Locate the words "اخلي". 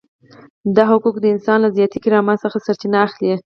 3.07-3.33